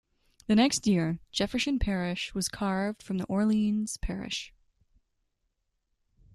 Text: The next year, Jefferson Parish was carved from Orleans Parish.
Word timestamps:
The 0.47 0.55
next 0.55 0.87
year, 0.87 1.19
Jefferson 1.31 1.77
Parish 1.77 2.33
was 2.33 2.49
carved 2.49 3.03
from 3.03 3.23
Orleans 3.29 3.97
Parish. 3.97 4.51